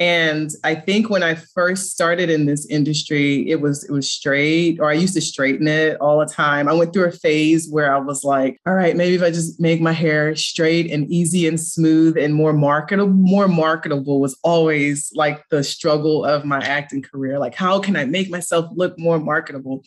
[0.00, 4.80] and I think when I first started in this industry, it was it was straight,
[4.80, 6.68] or I used to straighten it all the time.
[6.68, 9.60] I went through a phase where I was like, all right, maybe if I just
[9.60, 15.12] make my hair straight and easy and smooth and more marketable, more marketable was always
[15.14, 17.38] like the struggle of my acting career.
[17.38, 19.84] Like, how can I make myself look more marketable?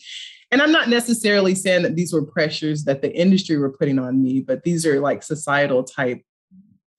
[0.52, 4.22] And I'm not necessarily saying that these were pressures that the industry were putting on
[4.22, 6.22] me, but these are like societal type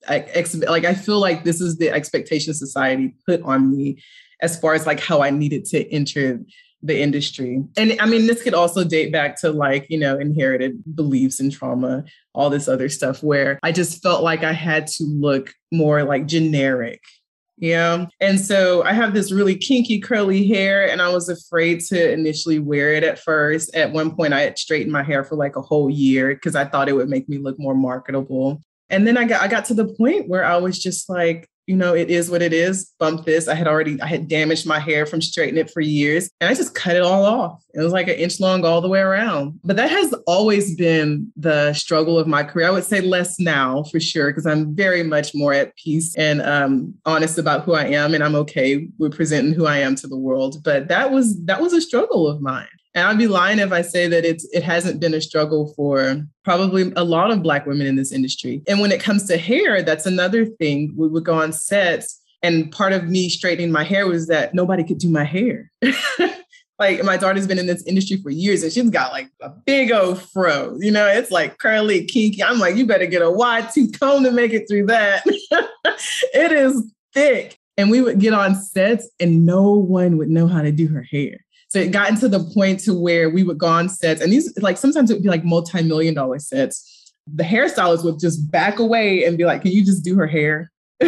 [0.08, 4.02] ex- like I feel like this is the expectation society put on me
[4.42, 6.40] as far as like how I needed to enter
[6.82, 7.64] the industry.
[7.78, 11.52] And I mean, this could also date back to like, you know, inherited beliefs and
[11.52, 16.04] trauma, all this other stuff where I just felt like I had to look more
[16.04, 17.02] like generic.
[17.58, 18.08] Yeah.
[18.20, 22.60] And so I have this really kinky curly hair, and I was afraid to initially
[22.60, 23.74] wear it at first.
[23.74, 26.66] At one point, I had straightened my hair for like a whole year because I
[26.66, 28.62] thought it would make me look more marketable.
[28.90, 31.76] And then I got I got to the point where I was just like, you
[31.76, 32.92] know, it is what it is.
[33.00, 33.48] Bump this.
[33.48, 36.30] I had already, I had damaged my hair from straightening it for years.
[36.40, 37.64] And I just cut it all off.
[37.74, 39.60] It was like an inch long all the way around.
[39.64, 42.68] But that has always been the struggle of my career.
[42.68, 46.42] I would say less now for sure, because I'm very much more at peace and
[46.42, 48.14] um, honest about who I am.
[48.14, 50.64] And I'm okay with presenting who I am to the world.
[50.64, 52.68] But that was that was a struggle of mine.
[52.96, 56.26] And I'd be lying if I say that it's it hasn't been a struggle for
[56.46, 58.64] probably a lot of black women in this industry.
[58.68, 60.94] And when it comes to hair, that's another thing.
[60.96, 64.84] We would go on sets and part of me straightening my hair was that nobody
[64.84, 65.72] could do my hair.
[66.80, 69.92] like my daughter's been in this industry for years and she's got like a big
[69.92, 70.78] old fro.
[70.80, 72.44] You know, it's like curly, kinky.
[72.44, 75.24] I'm like, you better get a wide tooth comb to make it through that.
[76.34, 77.58] it is thick.
[77.78, 81.02] And we would get on sets and no one would know how to do her
[81.02, 81.45] hair.
[81.76, 84.58] So it got into the point to where we would go on sets, and these
[84.62, 87.12] like sometimes it would be like multi-million dollar sets.
[87.28, 90.72] The hairstylist would just back away and be like, "Can you just do her hair?"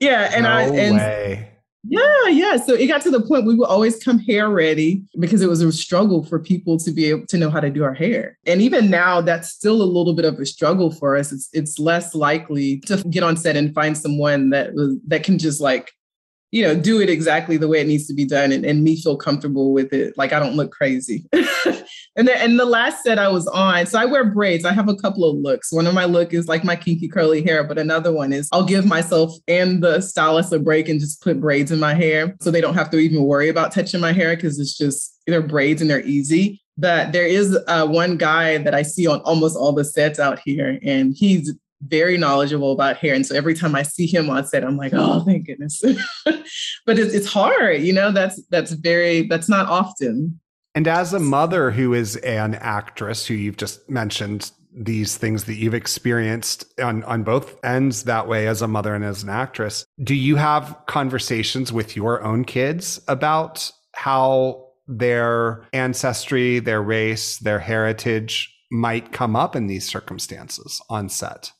[0.00, 1.50] yeah, and no I and way.
[1.84, 2.56] yeah, yeah.
[2.56, 5.60] So it got to the point we would always come hair ready because it was
[5.60, 8.38] a struggle for people to be able to know how to do our hair.
[8.46, 11.32] And even now, that's still a little bit of a struggle for us.
[11.32, 14.70] It's it's less likely to get on set and find someone that
[15.08, 15.92] that can just like
[16.52, 19.00] you know, do it exactly the way it needs to be done and, and me
[19.00, 20.16] feel comfortable with it.
[20.16, 21.26] Like I don't look crazy.
[21.32, 24.64] and then and the last set I was on, so I wear braids.
[24.64, 25.72] I have a couple of looks.
[25.72, 28.64] One of my look is like my kinky curly hair, but another one is I'll
[28.64, 32.50] give myself and the stylist a break and just put braids in my hair so
[32.50, 35.80] they don't have to even worry about touching my hair because it's just they're braids
[35.80, 36.60] and they're easy.
[36.76, 40.40] But there is uh, one guy that I see on almost all the sets out
[40.44, 43.14] here, and he's very knowledgeable about hair.
[43.14, 45.80] And so every time I see him on set, I'm like, oh, thank goodness.
[46.24, 50.38] but it's, it's hard, you know, that's, that's very, that's not often.
[50.74, 55.54] And as a mother who is an actress who you've just mentioned these things that
[55.54, 59.84] you've experienced on, on both ends that way as a mother and as an actress,
[60.02, 67.58] do you have conversations with your own kids about how their ancestry, their race, their
[67.58, 71.50] heritage might come up in these circumstances on set?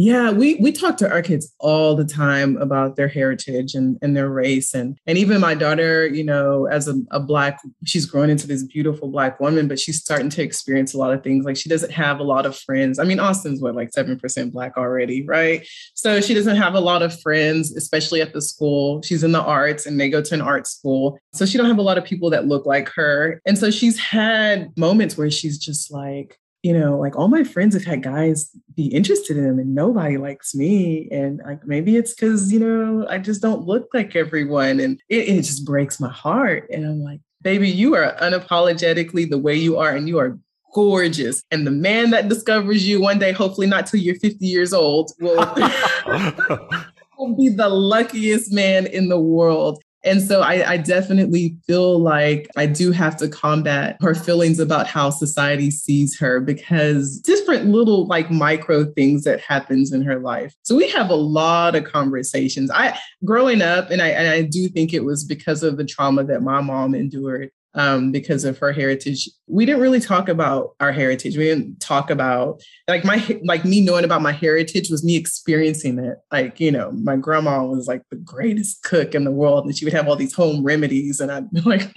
[0.00, 4.16] Yeah, we we talk to our kids all the time about their heritage and, and
[4.16, 4.72] their race.
[4.72, 8.62] And and even my daughter, you know, as a, a black, she's grown into this
[8.62, 11.44] beautiful black woman, but she's starting to experience a lot of things.
[11.44, 13.00] Like she doesn't have a lot of friends.
[13.00, 15.66] I mean, Austin's what, like 7% black already, right?
[15.94, 19.02] So she doesn't have a lot of friends, especially at the school.
[19.02, 21.18] She's in the arts and they go to an art school.
[21.32, 23.42] So she don't have a lot of people that look like her.
[23.46, 27.74] And so she's had moments where she's just like, you know, like all my friends
[27.74, 31.08] have had guys be interested in them and nobody likes me.
[31.12, 34.80] And like maybe it's because, you know, I just don't look like everyone.
[34.80, 36.68] And it, it just breaks my heart.
[36.70, 40.38] And I'm like, baby, you are unapologetically the way you are, and you are
[40.74, 41.42] gorgeous.
[41.50, 45.12] And the man that discovers you one day, hopefully not till you're 50 years old,
[45.20, 45.36] will,
[47.18, 49.82] will be the luckiest man in the world.
[50.08, 54.86] And so I, I, definitely feel like I do have to combat her feelings about
[54.86, 60.54] how society sees her because different little like micro things that happens in her life.
[60.62, 62.70] So we have a lot of conversations.
[62.70, 66.24] I growing up, and I, and I do think it was because of the trauma
[66.24, 69.28] that my mom endured um, because of her heritage.
[69.46, 71.36] We didn't really talk about our heritage.
[71.36, 75.98] We didn't talk about like my like me knowing about my heritage was me experiencing
[75.98, 76.18] it.
[76.32, 79.84] Like you know, my grandma was like the greatest cook in the world, and she
[79.84, 81.90] would have all these home remedies, and I'd be like,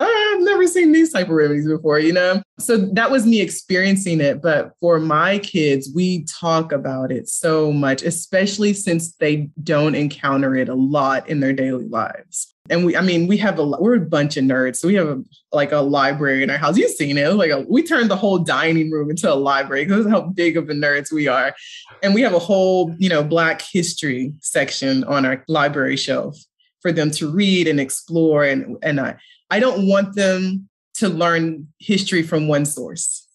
[0.00, 2.42] I've never seen these type of remedies before, you know.
[2.58, 4.42] So that was me experiencing it.
[4.42, 10.56] But for my kids, we talk about it so much, especially since they don't encounter
[10.56, 13.96] it a lot in their daily lives and we i mean we have a we're
[13.96, 15.22] a bunch of nerds so we have a,
[15.52, 16.76] like a library in our house.
[16.76, 19.84] You've seen it, it like a, we turned the whole dining room into a library
[19.84, 21.54] because how big of a nerds we are.
[22.02, 26.38] And we have a whole you know black history section on our library shelf
[26.80, 28.44] for them to read and explore.
[28.44, 29.16] And and i
[29.50, 33.26] i don't want them to learn history from one source.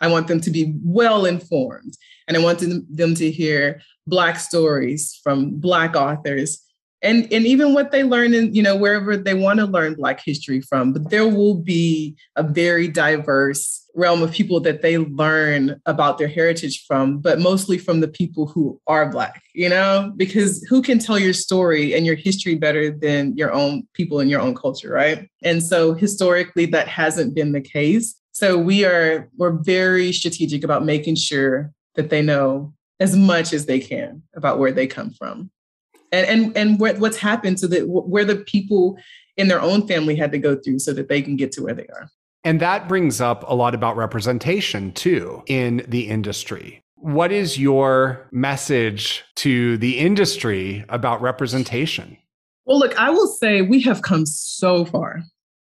[0.00, 1.94] I want them to be well informed.
[2.26, 6.62] And i want them, them to hear black stories from black authors
[7.02, 10.20] and and even what they learn in you know wherever they want to learn black
[10.24, 15.80] history from but there will be a very diverse realm of people that they learn
[15.86, 20.12] about their heritage from but mostly from the people who are black you know?
[20.16, 24.28] Because who can tell your story and your history better than your own people in
[24.28, 25.28] your own culture right?
[25.42, 28.14] And so historically that hasn't been the case.
[28.30, 33.66] So we are we're very strategic about making sure that they know as much as
[33.66, 35.50] they can about where they come from
[36.12, 38.98] and and and what, what's happened to the where the people
[39.36, 41.74] in their own family had to go through so that they can get to where
[41.74, 42.10] they are.
[42.44, 46.82] And that brings up a lot about representation too in the industry.
[46.96, 52.16] What is your message to the industry about representation?
[52.64, 55.22] Well, look, I will say we have come so far,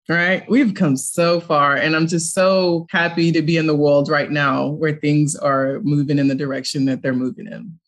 [0.09, 0.49] right?
[0.49, 1.77] We've come so far.
[1.77, 5.81] And I'm just so happy to be in the world right now where things are
[5.83, 7.79] moving in the direction that they're moving in.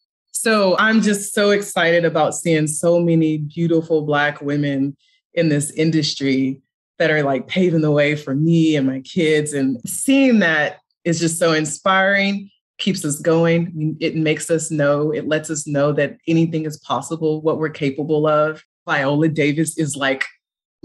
[0.46, 4.96] So I'm just so excited about seeing so many beautiful Black women
[5.34, 6.62] in this industry
[7.00, 9.52] that are like paving the way for me and my kids.
[9.52, 13.96] And seeing that is just so inspiring keeps us going.
[13.98, 18.28] It makes us know, it lets us know that anything is possible, what we're capable
[18.28, 18.62] of.
[18.88, 20.24] Viola Davis is like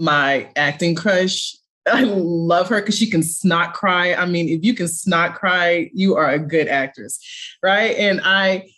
[0.00, 1.54] my acting crush.
[1.86, 4.12] I love her because she can snot cry.
[4.12, 7.20] I mean, if you can snot cry, you are a good actress,
[7.62, 7.96] right?
[7.96, 8.68] And I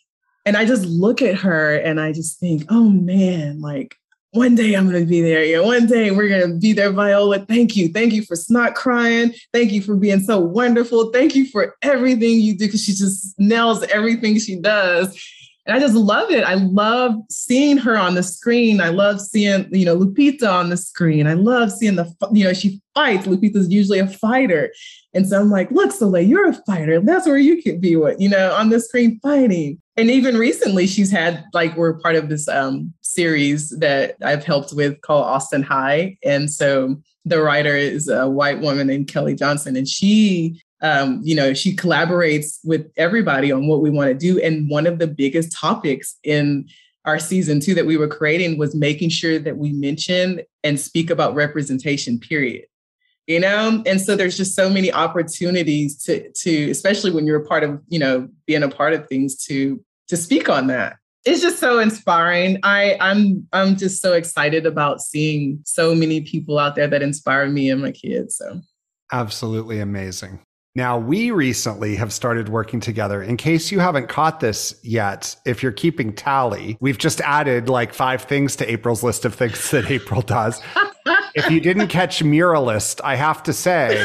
[0.47, 3.97] and I just look at her and I just think, oh man, like
[4.33, 5.45] one day I'm to be there.
[5.45, 7.47] Yeah, one day we're to be there, Viola.
[7.47, 7.89] Thank you.
[7.89, 9.33] Thank you for snot crying.
[9.53, 11.13] Thank you for being so wonderful.
[11.13, 15.17] Thank you for everything you do because she just nails everything she does.
[15.67, 16.45] And I just love it.
[16.45, 18.81] I love seeing her on the screen.
[18.81, 21.27] I love seeing, you know, Lupita on the screen.
[21.27, 23.27] I love seeing the, you know, she fights.
[23.27, 24.73] Lupita's usually a fighter.
[25.15, 27.01] And so I'm like, look, Soleil, you're a fighter.
[27.01, 29.81] That's where you could be with, you know, on the screen fighting.
[29.97, 34.73] And even recently, she's had like we're part of this um, series that I've helped
[34.73, 36.19] with called Austin High.
[36.25, 41.35] And so the writer is a white woman named Kelly Johnson, and she, um, you
[41.35, 44.41] know, she collaborates with everybody on what we want to do.
[44.41, 46.69] And one of the biggest topics in
[47.05, 51.11] our season two that we were creating was making sure that we mention and speak
[51.11, 52.21] about representation.
[52.21, 52.67] Period
[53.27, 57.47] you know and so there's just so many opportunities to to especially when you're a
[57.47, 61.41] part of you know being a part of things to to speak on that it's
[61.41, 66.75] just so inspiring i i'm i'm just so excited about seeing so many people out
[66.75, 68.61] there that inspire me and my kids so
[69.13, 70.39] absolutely amazing
[70.77, 73.23] now, we recently have started working together.
[73.23, 77.95] In case you haven't caught this yet, if you're keeping tally, we've just added like
[77.95, 80.61] five things to April's list of things that April does.
[81.37, 84.05] if you didn't catch Muralist, I have to say,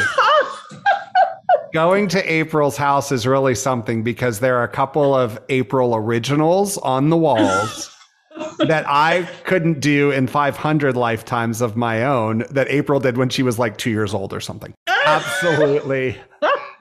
[1.73, 6.77] going to April's house is really something because there are a couple of April originals
[6.77, 7.95] on the walls
[8.59, 13.41] that I couldn't do in 500 lifetimes of my own that April did when she
[13.41, 14.71] was like two years old or something.
[15.05, 16.15] Absolutely.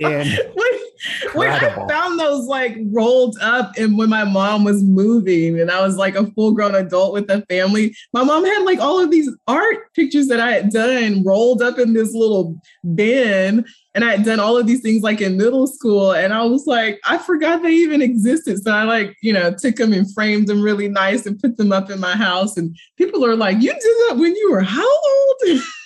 [1.34, 5.80] When I found those like rolled up and when my mom was moving and I
[5.80, 9.10] was like a full grown adult with a family, my mom had like all of
[9.10, 12.60] these art pictures that I had done rolled up in this little
[12.94, 13.64] bin.
[13.94, 16.12] And I had done all of these things like in middle school.
[16.12, 18.62] And I was like, I forgot they even existed.
[18.62, 21.72] So I like, you know, took them and framed them really nice and put them
[21.72, 22.56] up in my house.
[22.56, 25.60] And people are like, You did that when you were how old?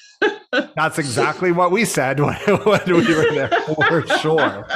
[0.77, 4.67] That's exactly what we said when, when we were there for sure.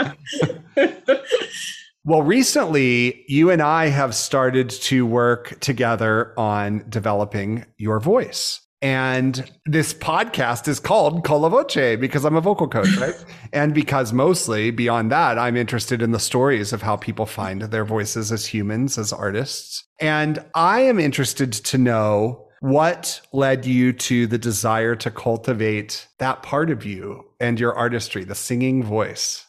[2.05, 8.61] well, recently, you and I have started to work together on developing your voice.
[8.83, 13.15] And this podcast is called Con la Voce because I'm a vocal coach, right?
[13.53, 17.85] and because mostly beyond that, I'm interested in the stories of how people find their
[17.85, 19.83] voices as humans, as artists.
[19.99, 26.43] And I am interested to know what led you to the desire to cultivate that
[26.43, 29.47] part of you and your artistry, the singing voice?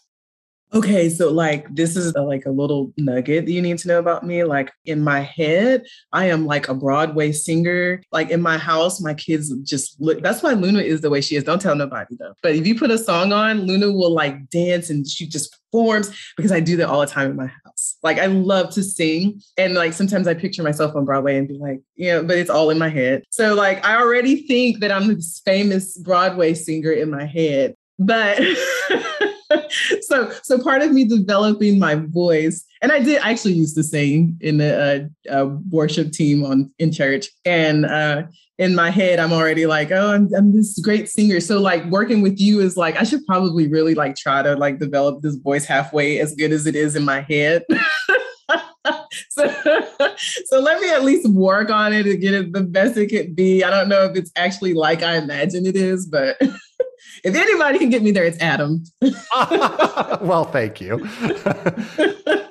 [0.73, 3.97] Okay, so like this is a, like a little nugget that you need to know
[3.99, 4.43] about me.
[4.43, 8.03] Like in my head, I am like a Broadway singer.
[8.11, 10.21] Like in my house, my kids just look.
[10.21, 11.45] That's why Luna is the way she is.
[11.45, 12.33] Don't tell nobody though.
[12.43, 16.15] But if you put a song on, Luna will like dance and she just performs
[16.35, 17.51] because I do that all the time in my.
[18.03, 21.57] Like I love to sing, and like sometimes I picture myself on Broadway and be
[21.57, 23.23] like, you know, but it's all in my head.
[23.29, 28.39] So like I already think that I'm this famous Broadway singer in my head, but.
[30.01, 34.37] so so part of me developing my voice and i did actually used to sing
[34.41, 37.29] in the uh, uh, worship team on in church.
[37.45, 38.23] And uh,
[38.57, 41.39] in my head i'm already like oh I'm, I'm this great singer.
[41.39, 44.79] So like working with you is like i should probably really like try to like
[44.79, 47.63] develop this voice halfway as good as it is in my head.
[49.29, 49.47] So,
[50.45, 53.35] so let me at least work on it and get it the best it could
[53.35, 53.63] be.
[53.63, 56.37] I don't know if it's actually like I imagine it is, but
[57.27, 58.83] if anybody can get me there, it's Adam.
[60.21, 61.05] well, thank you.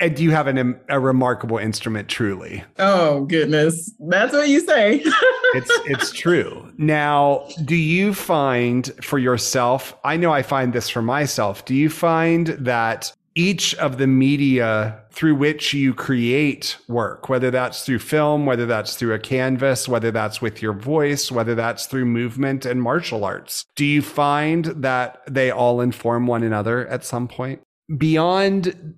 [0.00, 2.64] and you have an, a remarkable instrument, truly.
[2.80, 5.00] Oh goodness, that's what you say.
[5.54, 6.68] it's it's true.
[6.76, 9.96] Now, do you find for yourself?
[10.04, 11.64] I know I find this for myself.
[11.64, 17.84] Do you find that each of the media through which you create work, whether that's
[17.84, 22.04] through film, whether that's through a canvas, whether that's with your voice, whether that's through
[22.04, 23.64] movement and martial arts.
[23.76, 27.62] Do you find that they all inform one another at some point?
[27.96, 28.94] Beyond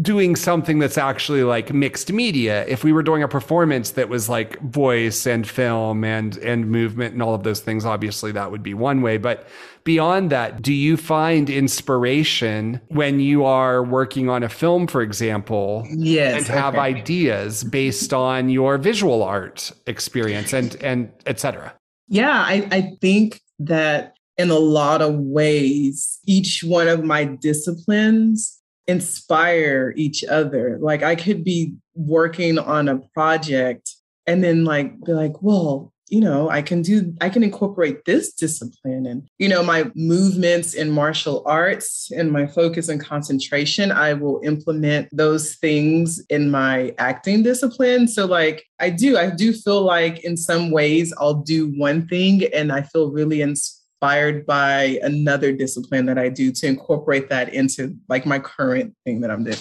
[0.00, 4.28] doing something that's actually like mixed media if we were doing a performance that was
[4.28, 8.62] like voice and film and and movement and all of those things obviously that would
[8.62, 9.48] be one way but
[9.88, 15.86] beyond that do you find inspiration when you are working on a film for example
[15.90, 16.82] yes and have okay.
[16.82, 21.72] ideas based on your visual art experience and and etc
[22.08, 28.58] yeah I, I think that in a lot of ways each one of my disciplines
[28.88, 30.78] inspire each other.
[30.80, 33.94] Like I could be working on a project
[34.26, 38.32] and then like be like, well, you know, I can do, I can incorporate this
[38.32, 44.14] discipline and, you know, my movements in martial arts and my focus and concentration, I
[44.14, 48.08] will implement those things in my acting discipline.
[48.08, 52.44] So, like, I do, I do feel like in some ways I'll do one thing
[52.54, 57.96] and I feel really inspired by another discipline that I do to incorporate that into
[58.08, 59.58] like my current thing that I'm doing.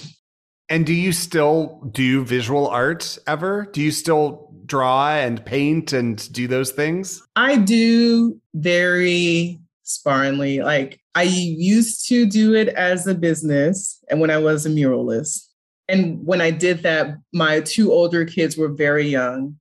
[0.69, 3.69] And do you still do visual art ever?
[3.71, 7.23] Do you still draw and paint and do those things?
[7.35, 10.59] I do very sparingly.
[10.61, 15.47] Like I used to do it as a business and when I was a muralist.
[15.89, 19.57] And when I did that, my two older kids were very young.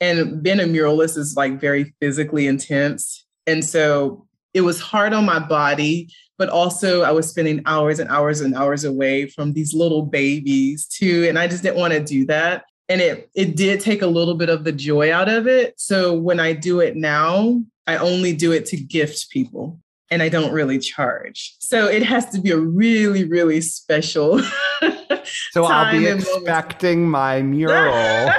[0.00, 3.26] And being a muralist is like very physically intense.
[3.46, 8.08] And so it was hard on my body, but also I was spending hours and
[8.08, 11.26] hours and hours away from these little babies too.
[11.28, 12.64] And I just didn't want to do that.
[12.88, 15.74] And it it did take a little bit of the joy out of it.
[15.78, 19.80] So when I do it now, I only do it to gift people
[20.10, 21.56] and I don't really charge.
[21.58, 24.40] So it has to be a really, really special.
[25.50, 28.30] so I'll be expecting my mural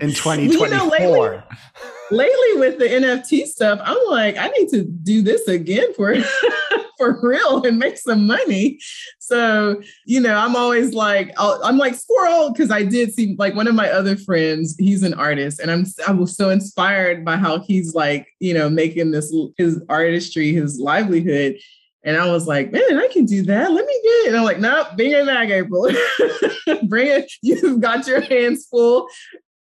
[0.00, 0.48] in 2024.
[0.48, 1.42] You know, lately,
[2.10, 6.12] lately with the NFT stuff, I'm like, I need to do this again for
[6.98, 8.78] for real and make some money.
[9.18, 13.54] So, you know, I'm always like, i am like squirrel because I did see like
[13.54, 17.36] one of my other friends, he's an artist, and I'm I was so inspired by
[17.36, 21.56] how he's like, you know, making this his artistry his livelihood.
[22.04, 23.72] And I was like, man, I can do that.
[23.72, 24.28] Let me get it.
[24.28, 25.90] And I'm like, nope, bring it back, April.
[26.88, 27.30] bring it.
[27.42, 29.08] You've got your hands full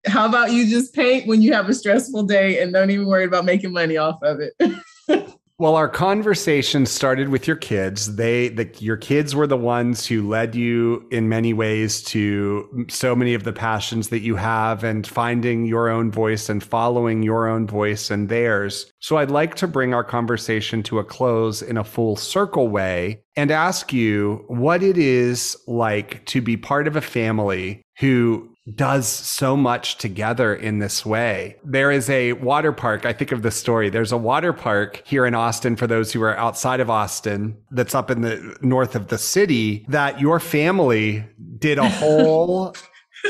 [0.08, 3.26] how about you just paint when you have a stressful day and don't even worry
[3.26, 4.54] about making money off of it?
[5.60, 8.16] well, our conversation started with your kids.
[8.16, 13.16] They, the, your kids were the ones who led you in many ways to so
[13.16, 17.48] many of the passions that you have and finding your own voice and following your
[17.48, 18.92] own voice and theirs.
[19.00, 23.24] So I'd like to bring our conversation to a close in a full circle way
[23.36, 29.08] and ask you what it is like to be part of a family who does
[29.08, 31.56] so much together in this way.
[31.64, 33.06] There is a water park.
[33.06, 33.90] I think of the story.
[33.90, 37.96] There's a water park here in Austin for those who are outside of Austin that's
[37.96, 41.26] up in the north of the city that your family
[41.60, 42.76] did a whole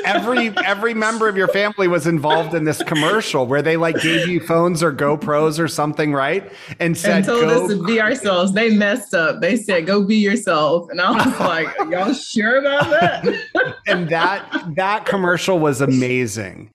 [0.06, 4.28] every every member of your family was involved in this commercial where they like gave
[4.28, 6.52] you phones or GoPros or something, right?
[6.80, 8.54] And said, and told us to be ourselves.
[8.54, 9.42] They messed up.
[9.42, 13.44] They said, "Go be yourself," and I was like, "Y'all sure about that?"
[13.88, 16.72] and that that commercial was amazing.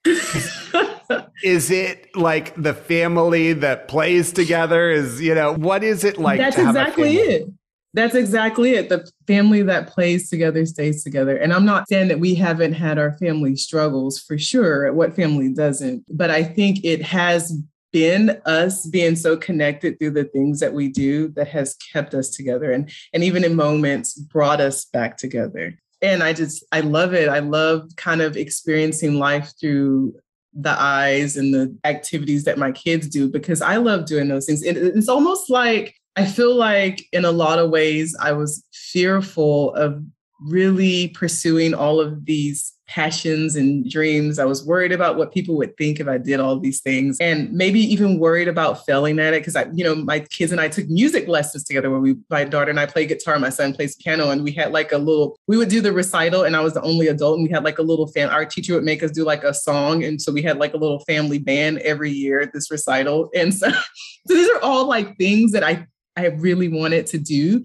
[1.43, 4.91] is it like the family that plays together?
[4.91, 6.39] Is you know what is it like?
[6.39, 7.49] That's exactly it.
[7.95, 8.89] That's exactly it.
[8.89, 11.37] The family that plays together stays together.
[11.37, 14.91] And I'm not saying that we haven't had our family struggles for sure.
[14.93, 16.05] What family doesn't?
[16.09, 17.63] But I think it has
[17.93, 22.31] been us being so connected through the things that we do that has kept us
[22.31, 25.79] together and and even in moments brought us back together.
[26.01, 27.29] And I just I love it.
[27.29, 30.15] I love kind of experiencing life through
[30.55, 34.63] the eyes and the activities that my kids do because I love doing those things.
[34.63, 39.75] It, it's almost like I feel like in a lot of ways, I was fearful
[39.75, 40.03] of
[40.45, 44.39] really pursuing all of these passions and dreams.
[44.39, 47.51] I was worried about what people would think if I did all these things and
[47.51, 50.69] maybe even worried about failing at it because I, you know, my kids and I
[50.69, 53.97] took music lessons together where we, my daughter and I play guitar, my son plays
[53.97, 56.75] piano, and we had like a little, we would do the recital and I was
[56.75, 59.11] the only adult and we had like a little fan, our teacher would make us
[59.11, 60.05] do like a song.
[60.05, 63.31] And so we had like a little family band every year at this recital.
[63.35, 63.71] And so,
[64.27, 65.87] so these are all like things that I
[66.17, 67.65] I really wanted to do.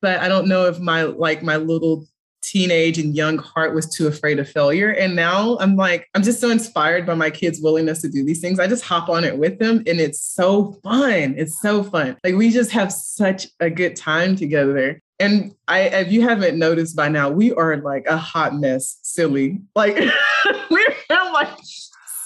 [0.00, 2.06] But I don't know if my like my little
[2.42, 4.90] teenage and young heart was too afraid of failure.
[4.90, 8.40] And now I'm like, I'm just so inspired by my kids' willingness to do these
[8.40, 8.58] things.
[8.58, 11.34] I just hop on it with them and it's so fun.
[11.38, 12.16] It's so fun.
[12.24, 15.00] Like we just have such a good time together.
[15.20, 19.60] And I, if you haven't noticed by now, we are like a hot mess, silly.
[19.76, 19.96] Like
[20.70, 21.48] we're like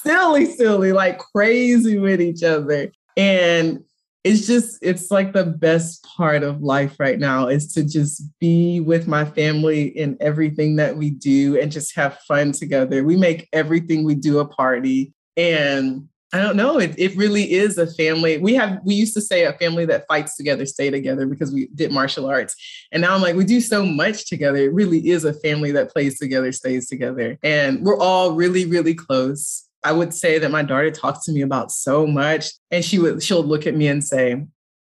[0.02, 2.90] silly, silly, like crazy with each other.
[3.16, 3.84] And
[4.26, 8.80] it's just it's like the best part of life right now is to just be
[8.80, 13.48] with my family in everything that we do and just have fun together we make
[13.52, 16.78] everything we do a party and I don't know.
[16.78, 18.36] It, it really is a family.
[18.38, 21.68] We have, we used to say a family that fights together, stay together because we
[21.74, 22.56] did martial arts.
[22.90, 24.58] And now I'm like, we do so much together.
[24.58, 27.38] It really is a family that plays together, stays together.
[27.44, 29.68] And we're all really, really close.
[29.84, 32.50] I would say that my daughter talks to me about so much.
[32.70, 34.44] And she would, she'll look at me and say,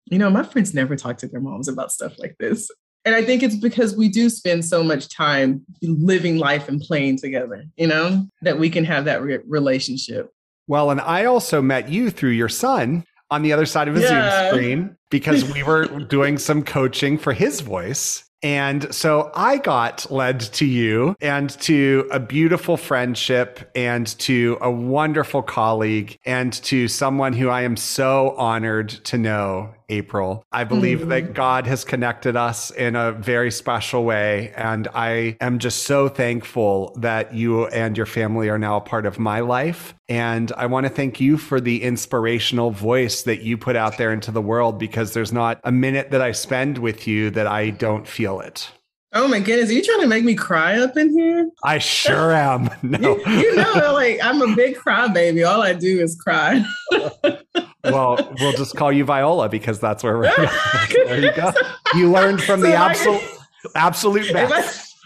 [0.06, 2.70] you know, my friends never talk to their moms about stuff like this.
[3.04, 7.18] And I think it's because we do spend so much time living life and playing
[7.18, 10.32] together, you know, that we can have that re- relationship.
[10.66, 14.00] Well, and I also met you through your son on the other side of a
[14.00, 14.08] yeah.
[14.08, 18.25] Zoom screen because we were doing some coaching for his voice.
[18.42, 24.70] And so I got led to you and to a beautiful friendship and to a
[24.70, 30.44] wonderful colleague and to someone who I am so honored to know April.
[30.52, 31.08] I believe mm-hmm.
[31.10, 34.52] that God has connected us in a very special way.
[34.56, 39.06] And I am just so thankful that you and your family are now a part
[39.06, 39.94] of my life.
[40.08, 44.12] And I want to thank you for the inspirational voice that you put out there
[44.12, 47.70] into the world because there's not a minute that I spend with you that I
[47.70, 48.70] don't feel it.
[49.12, 51.48] Oh my goodness, are you trying to make me cry up in here?
[51.64, 52.68] I sure am.
[52.82, 53.16] No.
[53.16, 55.48] you, you know, like I'm a big crybaby.
[55.48, 56.62] All I do is cry.
[57.86, 60.36] well, we'll just call you Viola because that's where we're.
[60.36, 60.48] going.
[61.06, 61.52] there you go.
[61.94, 63.22] You learned from so the absolute
[63.76, 64.96] absolute best.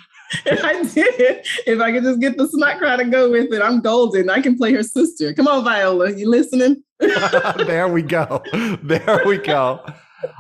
[0.47, 3.31] If I, if I did, if I could just get the smart cry to go
[3.31, 4.31] with it, I'm golden.
[4.31, 5.35] I can play her sister.
[5.35, 6.83] Come on, Viola, you listening?
[6.99, 8.43] there we go.
[8.83, 9.85] There we go.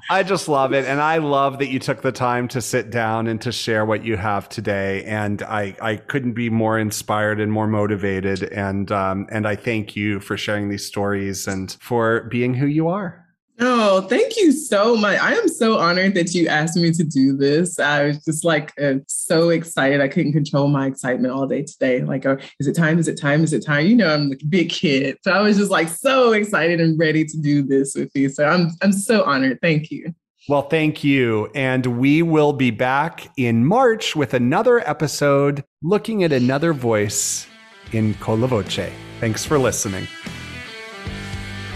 [0.08, 0.84] I just love it.
[0.84, 4.04] And I love that you took the time to sit down and to share what
[4.04, 5.04] you have today.
[5.04, 8.42] And I, I couldn't be more inspired and more motivated.
[8.42, 12.88] And, um, and I thank you for sharing these stories and for being who you
[12.88, 13.26] are.
[13.62, 15.18] Oh, thank you so much.
[15.20, 17.78] I am so honored that you asked me to do this.
[17.78, 20.00] I was just like uh, so excited.
[20.00, 22.02] I couldn't control my excitement all day today.
[22.02, 22.98] Like, oh, is it time?
[22.98, 23.44] Is it time?
[23.44, 23.86] Is it time?
[23.86, 25.18] You know, I'm a big kid.
[25.22, 28.30] So I was just like so excited and ready to do this with you.
[28.30, 29.58] So I'm I'm so honored.
[29.60, 30.14] Thank you.
[30.48, 31.50] Well, thank you.
[31.54, 37.46] And we will be back in March with another episode looking at another voice
[37.92, 38.90] in Con la Voce.
[39.20, 40.08] Thanks for listening.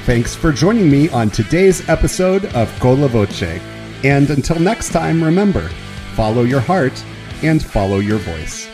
[0.04, 3.58] Thanks for joining me on today's episode of Con la Voce.
[4.04, 5.70] And until next time, remember
[6.14, 7.02] follow your heart
[7.42, 8.68] and follow your voice.